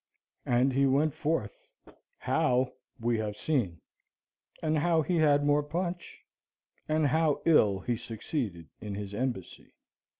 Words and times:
And 0.47 0.73
he 0.73 0.87
went 0.87 1.13
forth 1.13 1.69
how 2.17 2.73
we 2.99 3.19
have 3.19 3.37
seen; 3.37 3.81
and 4.63 4.79
how 4.79 5.03
he 5.03 5.17
had 5.17 5.45
more 5.45 5.61
punch; 5.61 6.25
and 6.89 7.05
how 7.05 7.43
ill 7.45 7.81
he 7.81 7.95
succeeded 7.97 8.67
in 8.79 8.95
his 8.95 9.13
embassy. 9.13 9.75